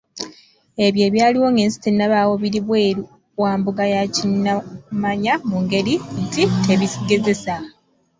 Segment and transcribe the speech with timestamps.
[0.85, 3.03] Ebyo ebyaliwo ng’ensi tennabaawo biri bweru
[3.41, 5.93] wa mbuga ya kinnakumanya mu ngeri
[6.23, 7.67] nti tebigezeseka.